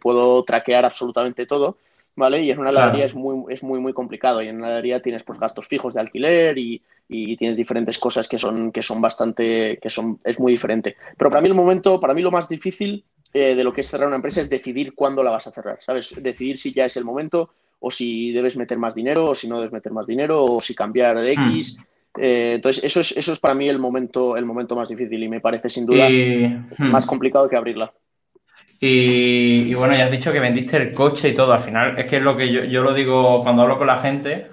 [0.00, 1.78] puedo traquear absolutamente todo
[2.16, 2.42] ¿vale?
[2.42, 4.42] Y en una heladería es, muy, es muy, muy complicado.
[4.42, 8.28] Y en una heladería tienes pues gastos fijos de alquiler y, y, tienes diferentes cosas
[8.28, 10.96] que son, que son bastante, que son, es muy diferente.
[11.16, 13.88] Pero para mí el momento, para mí lo más difícil eh, de lo que es
[13.88, 16.14] cerrar una empresa es decidir cuándo la vas a cerrar, ¿sabes?
[16.22, 17.50] Decidir si ya es el momento
[17.84, 20.74] o si debes meter más dinero o si no debes meter más dinero o si
[20.74, 21.78] cambiar de X.
[21.78, 22.20] Mm.
[22.20, 25.28] Eh, entonces, eso es, eso es para mí el momento, el momento más difícil y
[25.28, 26.08] me parece sin duda
[26.78, 27.92] más complicado que abrirla.
[28.80, 31.52] Y, bueno, ya has dicho que vendiste el coche y todo.
[31.52, 33.98] Al final, es que es lo que yo, yo lo digo cuando hablo con la
[33.98, 34.48] gente,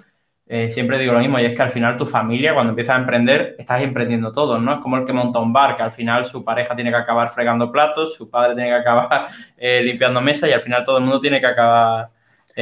[0.54, 3.00] eh, siempre digo lo mismo, y es que al final tu familia, cuando empiezas a
[3.00, 4.74] emprender, estás emprendiendo todo, ¿no?
[4.74, 7.30] Es como el que monta un bar, que al final su pareja tiene que acabar
[7.30, 11.04] fregando platos, su padre tiene que acabar eh, limpiando mesas y al final todo el
[11.04, 12.10] mundo tiene que acabar,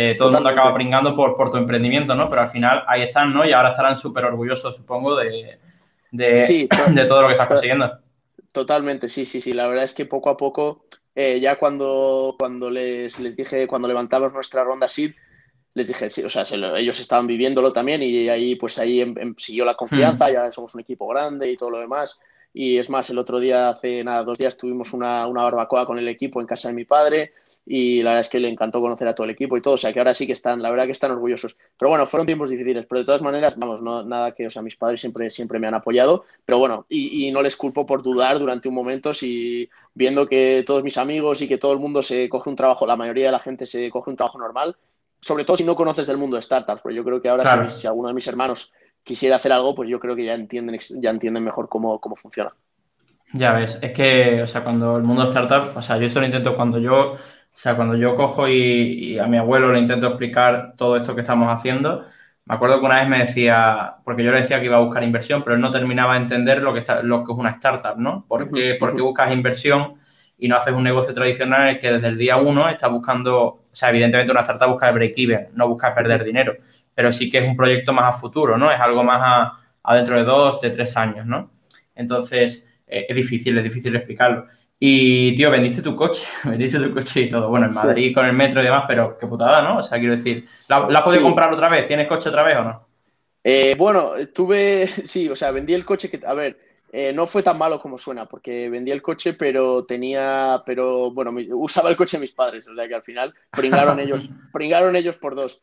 [0.02, 2.30] eh, todo el mundo acaba pringando por, por tu emprendimiento, ¿no?
[2.30, 3.46] Pero al final ahí están, ¿no?
[3.46, 5.60] Y ahora estarán súper orgullosos, supongo, de,
[6.12, 8.00] de, de todo lo que estás consiguiendo.
[8.52, 9.54] Totalmente, sí, sí, sí.
[9.54, 10.86] La verdad es que poco a poco
[11.16, 15.12] eh, ya cuando, cuando les, les, dije, cuando levantamos nuestra ronda SID,
[15.74, 16.44] les dije, sí, o sea,
[16.78, 20.32] ellos estaban viviéndolo también y ahí pues ahí em, em, siguió la confianza, hmm.
[20.32, 22.22] ya somos un equipo grande y todo lo demás.
[22.52, 26.00] Y es más, el otro día, hace nada, dos días, tuvimos una, una, barbacoa con
[26.00, 27.34] el equipo en casa de mi padre
[27.66, 29.76] y la verdad es que le encantó conocer a todo el equipo y todo.
[29.76, 31.56] O sea, que ahora sí que están, la verdad que están orgullosos.
[31.78, 32.86] Pero bueno, fueron tiempos difíciles.
[32.88, 35.68] Pero de todas maneras, vamos, no, nada que, o sea, mis padres siempre, siempre me
[35.68, 36.26] han apoyado.
[36.44, 40.64] Pero bueno, y, y no les culpo por dudar durante un momento si viendo que
[40.66, 43.32] todos mis amigos y que todo el mundo se coge un trabajo, la mayoría de
[43.34, 44.76] la gente se coge un trabajo normal.
[45.22, 47.86] Sobre todo si no conoces del mundo de startups, porque yo creo que ahora si
[47.86, 51.44] alguno de mis hermanos quisiera hacer algo, pues yo creo que ya entienden, ya entienden
[51.44, 52.54] mejor cómo, cómo funciona.
[53.34, 56.26] Ya ves, es que, o sea, cuando el mundo startup, o sea, yo eso lo
[56.26, 57.18] intento cuando yo, o
[57.54, 61.48] sea, cuando yo cojo y, a mi abuelo le intento explicar todo esto que estamos
[61.56, 62.06] haciendo,
[62.46, 65.04] me acuerdo que una vez me decía, porque yo le decía que iba a buscar
[65.04, 67.98] inversión, pero él no terminaba de entender lo que, está, lo que es una startup,
[67.98, 68.26] ¿no?
[68.28, 70.00] ¿Por qué, porque buscas inversión
[70.40, 73.90] y no haces un negocio tradicional que desde el día uno estás buscando, o sea,
[73.90, 76.56] evidentemente una startup busca el break-even, no busca perder dinero,
[76.94, 78.72] pero sí que es un proyecto más a futuro, ¿no?
[78.72, 81.52] Es algo más a, a dentro de dos, de tres años, ¿no?
[81.96, 84.48] Entonces, eh, es difícil, es difícil explicarlo.
[84.80, 87.50] Y, tío, vendiste tu coche, vendiste tu coche y todo.
[87.50, 89.80] Bueno, en Madrid con el metro y demás, pero qué putada, ¿no?
[89.80, 91.86] O sea, quiero decir, ¿la, has podido comprar otra vez?
[91.86, 92.88] ¿Tienes coche otra vez o no?
[93.44, 96.58] Eh, bueno, tuve, sí, o sea, vendí el coche que, a ver,
[96.92, 101.32] eh, no fue tan malo como suena, porque vendí el coche, pero tenía, pero bueno,
[101.54, 105.18] usaba el coche de mis padres, o sea que al final pringaron ellos, pringaron ellos
[105.18, 105.62] por dos.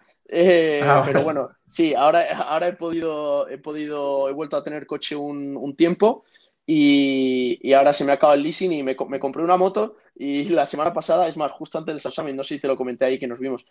[0.82, 5.16] Ah, pero bueno, sí, ahora, ahora he podido, he podido, he vuelto a tener coche
[5.16, 6.24] un, un tiempo.
[6.68, 10.92] Y, ahora se me acaba el leasing y me, compré una moto y la semana
[10.92, 13.28] pasada, es más, justo antes del Summit, no sé si te lo comenté ahí que
[13.28, 13.66] nos vimos,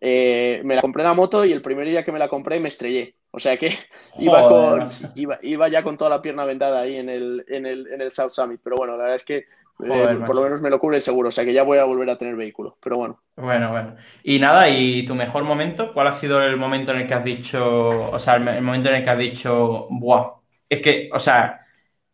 [0.00, 2.68] eh, me la compré la moto y el primer día que me la compré me
[2.68, 3.14] estrellé.
[3.30, 3.72] O sea que
[4.18, 4.90] iba, con,
[5.42, 8.30] iba, ya con toda la pierna vendada ahí en el, en el, en el South
[8.30, 8.60] Summit.
[8.62, 9.46] Pero bueno, la verdad es que
[9.84, 11.28] eh, por lo menos me lo cubre el seguro.
[11.28, 12.76] O sea que ya voy a volver a tener vehículo.
[12.82, 13.20] Pero bueno.
[13.36, 13.96] Bueno, bueno.
[14.22, 15.92] Y nada, ¿y tu mejor momento?
[15.92, 18.96] ¿Cuál ha sido el momento en el que has dicho, o sea, el momento en
[18.96, 20.32] el que has dicho, buah,
[20.68, 21.66] es que, o sea,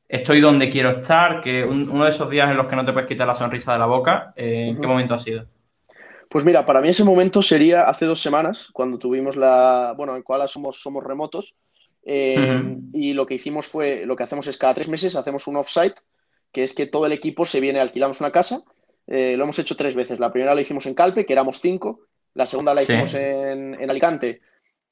[0.09, 3.09] estoy donde quiero estar, que uno de esos días en los que no te puedes
[3.09, 5.47] quitar la sonrisa de la boca, eh, ¿en qué momento ha sido?
[6.29, 10.23] Pues mira, para mí ese momento sería hace dos semanas, cuando tuvimos la, bueno, en
[10.23, 11.57] cual somos, somos remotos,
[12.05, 15.57] eh, y lo que hicimos fue, lo que hacemos es cada tres meses hacemos un
[15.57, 16.01] offsite,
[16.53, 18.63] que es que todo el equipo se viene, alquilamos una casa,
[19.07, 20.19] eh, lo hemos hecho tres veces.
[20.19, 22.01] La primera la hicimos en Calpe, que éramos cinco,
[22.35, 24.41] la segunda la hicimos en, en, Alicante,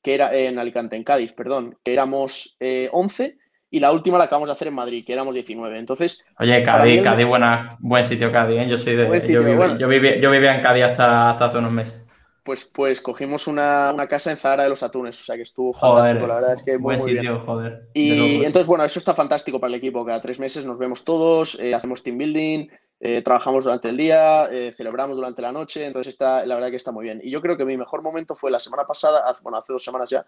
[0.02, 2.58] que era en Alicante, en Cádiz, perdón, que éramos
[2.92, 3.38] once,
[3.74, 5.76] y la última la acabamos de hacer en Madrid, que éramos 19.
[5.76, 6.24] Entonces.
[6.38, 8.68] Oye, Cádiz, Cádiz, buena, buen sitio Cádiz, ¿eh?
[8.68, 9.76] Yo soy de.
[9.80, 12.00] yo, vivía, en Cádiz hasta, hasta hace unos meses.
[12.44, 16.24] Pues, pues cogimos una, casa en Zahara de los Atunes, o sea que estuvo fantástico,
[16.24, 17.88] la verdad es que muy, buen sitio, joder.
[17.94, 21.58] Y entonces, bueno, eso está fantástico para el equipo, cada tres meses nos vemos todos,
[21.58, 22.68] eh, hacemos team building,
[23.00, 26.92] eh, trabajamos durante el día, celebramos durante la noche, entonces está, la verdad que está
[26.92, 27.20] muy bien.
[27.24, 30.10] Y yo creo que mi mejor momento fue la semana pasada, bueno, hace dos semanas
[30.10, 30.24] ya,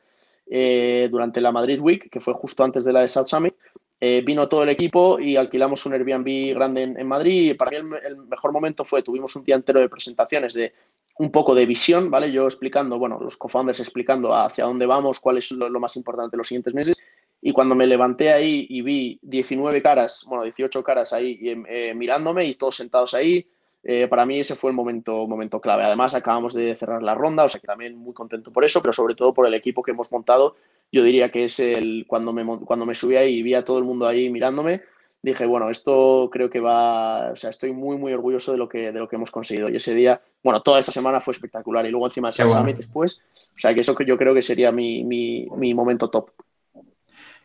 [0.49, 3.55] eh, durante la Madrid Week, que fue justo antes de la de South Summit.
[3.99, 7.51] Eh, vino todo el equipo y alquilamos un Airbnb grande en, Madrid.
[7.51, 10.75] Y para mí el, mejor momento fue, tuvimos un día entero de presentaciones de
[11.19, 12.31] un poco de visión, ¿vale?
[12.31, 16.49] Yo explicando, bueno, los co-founders explicando hacia dónde vamos, cuál es lo, más importante los
[16.49, 16.97] siguientes meses.
[17.41, 22.45] Y cuando me levanté ahí y vi 19 caras, bueno, 18 caras ahí eh, mirándome
[22.45, 23.49] y todos sentados ahí,
[23.88, 25.85] eh, para mí ese fue el momento, momento clave.
[25.85, 28.92] Además, acabamos de cerrar la ronda, o sea que también muy contento por eso, pero
[28.92, 30.57] sobre todo por el equipo que hemos montado,
[30.90, 33.79] yo diría que es el cuando me, cuando me subí ahí y vi a todo
[33.79, 34.83] el mundo ahí mirándome,
[35.22, 38.90] dije, bueno, esto creo que va, o sea, estoy muy, muy orgulloso de lo que,
[38.90, 39.68] de lo que hemos conseguido.
[39.68, 42.64] Y ese día, bueno, toda esta semana fue espectacular y luego encima de bueno.
[42.64, 46.31] después, o sea, que eso yo creo que sería mi, mi, mi momento top.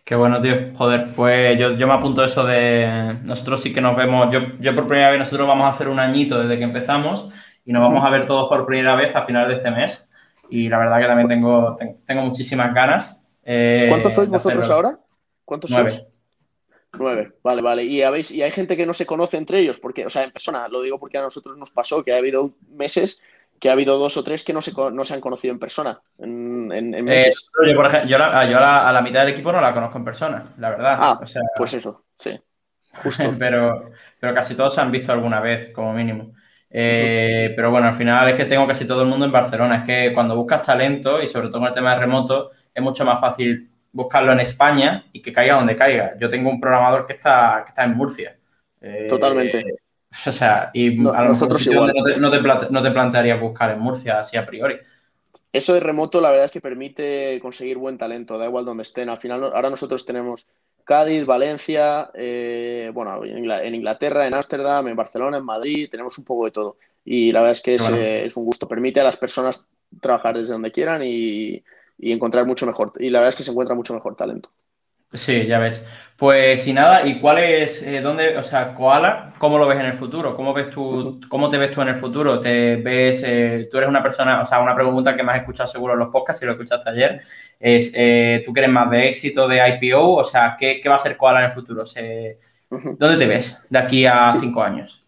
[0.03, 0.73] Qué bueno, tío.
[0.75, 3.17] Joder, pues yo, yo me apunto eso de.
[3.23, 4.31] Nosotros sí que nos vemos.
[4.31, 7.29] Yo, yo por primera vez, nosotros vamos a hacer un añito desde que empezamos
[7.65, 10.05] y nos vamos a ver todos por primera vez a final de este mes.
[10.49, 13.23] Y la verdad que también tengo, tengo muchísimas ganas.
[13.43, 14.99] Eh, ¿Cuántos sois vosotros ahora?
[15.45, 15.91] ¿Cuántos Nueve.
[15.91, 16.07] sois?
[16.99, 17.83] Nueve, vale, vale.
[17.83, 20.31] ¿Y, habéis, y hay gente que no se conoce entre ellos, porque, o sea, en
[20.31, 23.23] persona, lo digo porque a nosotros nos pasó que ha habido meses
[23.61, 26.01] que ha habido dos o tres que no se, no se han conocido en persona,
[26.17, 27.49] en, eh, meses.
[27.65, 30.69] yo, por ejemplo, yo, a, la, mitad del equipo no la conozco en persona, la
[30.69, 30.97] verdad.
[31.01, 31.19] Ah,
[31.57, 32.39] pues eso, sí.
[33.03, 33.35] Justo.
[33.39, 36.33] pero, pero casi todos se han visto alguna vez, como mínimo.
[36.73, 39.77] Eh, pero bueno, al final es que tengo casi todo el mundo en Barcelona.
[39.77, 43.03] Es que cuando buscas talento y sobre todo en el tema de remoto, es mucho
[43.05, 46.17] más fácil buscarlo en España y que caiga donde caiga.
[46.17, 48.37] Yo tengo un programador que está, que está en Murcia.
[48.79, 49.63] Eh, Totalmente.
[50.27, 51.93] O sea, y a nosotros igual.
[52.19, 54.77] No te, plantearía buscar en Murcia así a priori.
[55.53, 59.09] Eso de remoto, la verdad es que permite conseguir buen talento, da igual donde estén.
[59.09, 60.51] Al final, ahora nosotros tenemos
[60.85, 66.45] Cádiz, Valencia, eh, bueno, en Inglaterra, en Ámsterdam, en Barcelona, en Madrid, tenemos un poco
[66.45, 66.77] de todo.
[67.03, 69.67] Y la verdad es que es, eh, es un gusto, permite a las personas
[69.99, 71.63] trabajar desde donde quieran y,
[71.97, 72.93] y encontrar mucho mejor.
[72.99, 74.51] Y la verdad es que se encuentra mucho mejor talento.
[75.13, 75.83] Sí, ya ves.
[76.15, 79.87] Pues y nada, ¿y cuál es, eh, dónde, o sea, Koala, cómo lo ves en
[79.87, 80.35] el futuro?
[80.35, 82.39] ¿Cómo ves tú, cómo te ves tú en el futuro?
[82.39, 85.67] ¿Te ves, eh, tú eres una persona, o sea, una pregunta que me has escuchado
[85.67, 87.21] seguro en los podcasts, si lo escuchaste ayer,
[87.59, 90.15] es, eh, ¿tú quieres más de éxito, de IPO?
[90.17, 91.83] O sea, ¿qué, qué va a ser Koala en el futuro?
[92.97, 95.01] ¿Dónde te ves de aquí a cinco años?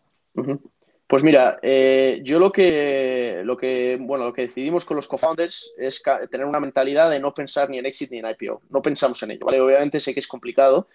[1.14, 5.76] Pues mira, eh, yo lo que, lo que, bueno, lo que decidimos con los co-founders
[5.78, 8.64] es tener una mentalidad de no pensar ni en exit ni en IPO.
[8.72, 9.62] No pensamos en ello, ¿vale?
[9.62, 10.88] Obviamente sé que es complicado,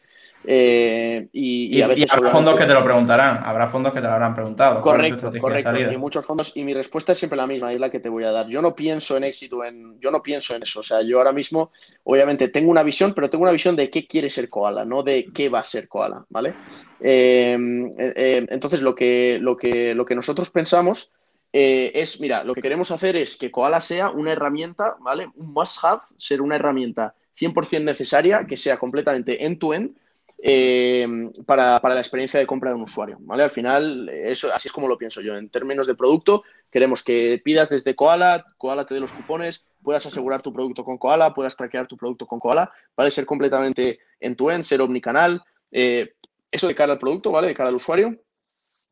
[0.44, 4.12] eh, y, a veces habrá fondos que te lo preguntarán, habrá fondos que te lo
[4.12, 4.80] habrán preguntado.
[4.80, 5.76] Correcto, correcto.
[5.78, 8.24] Y muchos fondos, y mi respuesta es siempre la misma, es la que te voy
[8.24, 8.46] a dar.
[8.48, 10.80] Yo no pienso en éxito, en, yo no pienso en eso.
[10.80, 11.72] O sea, yo ahora mismo,
[12.04, 15.26] obviamente, tengo una visión, pero tengo una visión de qué quiere ser Koala, no de
[15.34, 16.54] qué va a ser Koala, ¿vale?
[17.00, 21.12] Em, eh, entonces, lo que, lo, que, lo que nosotros pensamos
[21.52, 25.30] eh, es, mira, lo que queremos hacer es que Koala sea una herramienta, ¿vale?
[25.34, 29.96] Un must-have, ser una herramienta 100% necesaria, que sea completamente end-to-end,
[30.40, 31.06] eh,
[31.46, 33.18] para, la experiencia de compra de un usuario.
[33.20, 33.42] ¿vale?
[33.42, 35.36] Al final, eso, así es como lo pienso yo.
[35.36, 40.06] En términos de producto, queremos que pidas desde Koala, Koala te dé los cupones, puedas
[40.06, 43.10] asegurar tu producto con Koala, puedas traquear tu producto con Koala, ¿vale?
[43.10, 45.42] Ser completamente en tu end ser omnicanal.
[45.72, 46.14] Eh,
[46.50, 47.48] eso de cara al producto, ¿vale?
[47.48, 48.16] De cara al usuario.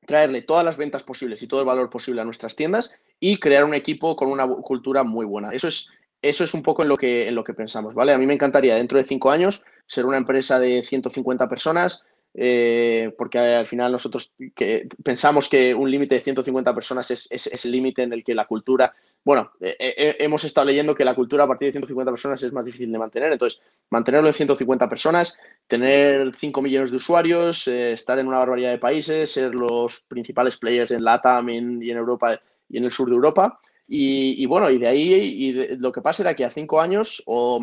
[0.04, 3.64] Traerle todas las ventas posibles y todo el valor posible a nuestras tiendas y crear
[3.64, 5.50] un equipo con una cultura muy buena.
[5.50, 5.90] Eso es,
[6.22, 8.12] eso es un poco en lo, que, en lo que pensamos, ¿vale?
[8.12, 12.06] A mí me encantaría dentro de cinco años ser una empresa de 150 personas,
[12.38, 17.70] eh, porque al final nosotros que pensamos que un límite de 150 personas es, el
[17.70, 21.44] límite en el que la cultura, bueno, eh, eh, hemos estado leyendo que la cultura
[21.44, 25.38] a partir de 150 personas es más difícil de mantener, entonces mantenerlo en 150 personas,
[25.66, 30.90] tener 5 millones de usuarios, estar en una barbaridad de países, ser los principales players
[30.90, 34.88] en LATAM y en Europa y en el sur de Europa, y, bueno, y de
[34.88, 37.60] ahí y lo que pase de aquí a cinco años o,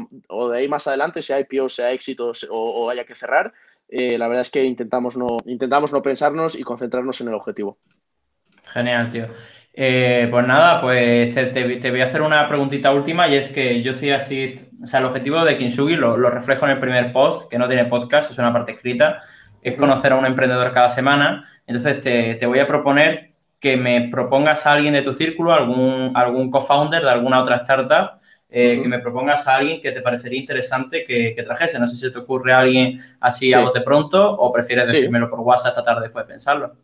[0.51, 3.53] de ahí más adelante, sea IPO, sea éxito o, haya que cerrar,
[3.89, 7.77] eh, la verdad es que intentamos no, intentamos no pensarnos y concentrarnos en el objetivo.
[8.65, 9.27] Genial, tío.
[9.73, 13.93] Eh, pues nada, pues te, voy a hacer una preguntita última y es que yo
[13.93, 17.49] estoy así, o sea, el objetivo de Kinsugi lo, lo reflejo en el primer post,
[17.49, 19.23] que no tiene podcast, es una parte escrita,
[19.61, 21.49] es conocer a un emprendedor cada semana.
[21.67, 23.32] Entonces te, te voy a proponer
[23.63, 28.19] que me propongas a alguien de tu círculo, algún, algún co-founder de alguna otra startup,
[28.49, 31.79] eh, que me propongas a alguien que te parecería interesante que, trajese.
[31.79, 35.39] No sé si te ocurre a alguien así a bote pronto o prefieres decírmelo por
[35.39, 36.75] WhatsApp esta tarde después de pensarlo.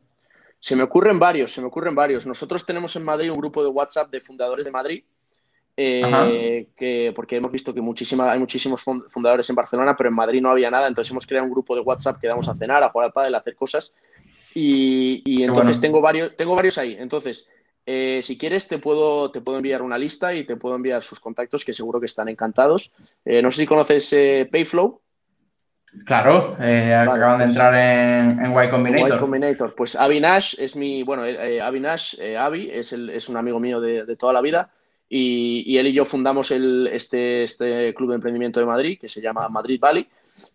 [0.57, 2.25] Se me ocurren varios, se me ocurren varios.
[2.25, 5.03] Nosotros tenemos en Madrid un grupo de WhatsApp de fundadores de Madrid,
[5.75, 10.41] eh, que, porque hemos visto que muchísima, hay muchísimos fundadores en Barcelona, pero en Madrid
[10.41, 12.89] no había nada, entonces hemos creado un grupo de WhatsApp que damos a cenar, a
[12.89, 13.97] jugar al pádel, a hacer cosas
[14.53, 16.95] y, entonces tengo, varios, tengo varios ahí.
[16.99, 17.51] Entonces,
[17.85, 21.19] eh, si quieres, te puedo, te puedo enviar una lista y te puedo enviar sus
[21.19, 22.93] contactos, que seguro que están encantados.
[23.25, 25.01] Eh, no sé si conoces eh, Payflow.
[26.05, 29.17] Claro, acaban de entrar en, en y Combinator.
[29.17, 29.73] Y Combinator.
[29.73, 31.23] Pues Avinash es mi, bueno,
[31.63, 34.71] Avinash, Avi, es, el, es un amigo mío de, toda la vida
[35.12, 39.22] y, él y yo fundamos el, este, este club de emprendimiento de Madrid que se
[39.22, 40.08] llama Madrid Valley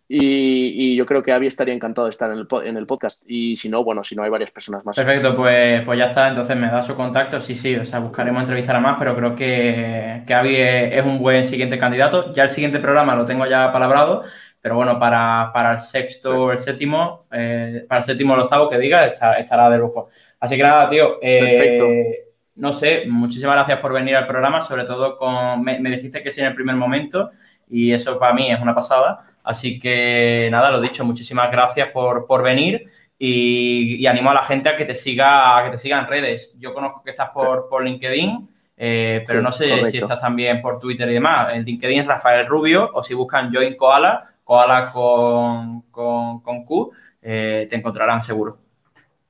[0.07, 3.57] y, yo creo que Avi estaría encantado de estar en el, en el, podcast y
[3.57, 4.95] si no, bueno, si no hay varias personas más.
[4.95, 8.41] Perfecto, pues, pues ya está, entonces me da su contacto, sí, sí, o sea, buscaremos
[8.41, 12.33] entrevistar a más, pero creo que, que Avi es, un buen siguiente candidato.
[12.33, 14.23] Ya el siguiente programa lo tengo ya palabrado,
[14.61, 18.69] pero bueno, para, para el sexto, el séptimo, eh, para el séptimo o el octavo
[18.69, 20.07] que diga, estará de lujo.
[20.39, 21.19] Así que nada, tío.
[21.21, 22.24] Eh, Perfecto
[22.55, 26.41] no sé, muchísimas gracias por venir al programa, sobre todo con, me, dijiste que sí
[26.41, 27.31] en el primer momento
[27.69, 29.25] y eso para mí es una pasada.
[29.43, 32.85] Así que nada, lo dicho, muchísimas gracias por, venir
[33.19, 36.53] y, animo a la gente a que te siga, a que te siga en redes.
[36.57, 40.79] Yo conozco que estás por, por LinkedIn, eh, pero no sé si estás también por
[40.79, 41.53] Twitter y demás.
[41.53, 46.91] En LinkedIn es Rafael Rubio o si buscan Join Koala, Koala con, con, Q,
[47.21, 48.64] eh, te encontrarán seguro.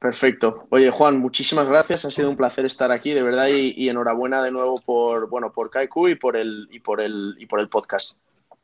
[0.05, 0.67] Perfecto.
[0.69, 2.05] Oye, Juan, muchísimas gracias.
[2.05, 5.71] Ha sido un placer estar aquí, de verdad, y, enhorabuena de nuevo por, bueno, por
[5.71, 8.21] Kaiku y por el, y por el, y por el podcast.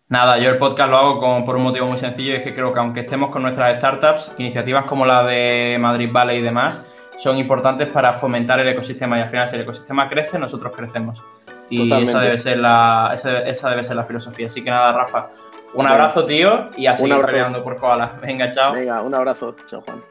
[0.07, 2.71] Nada, yo el podcast lo hago por un motivo muy sencillo, y es que creo
[2.75, 6.83] que aunque estemos con nuestras startups, iniciativas como la de Madrid Valley y demás,
[7.17, 11.23] son importantes para fomentar el ecosistema y al final si el ecosistema crece, nosotros crecemos.
[11.71, 14.45] Y esa debe, ser la, esa, debe ser la filosofía.
[14.45, 15.29] Así que nada, Rafa,
[15.73, 17.17] un abrazo, tío, y a seguir
[17.63, 18.19] por Koala.
[18.21, 18.73] Venga, chao.
[18.73, 19.55] Venga, un abrazo.
[19.65, 20.01] Chao, Juan.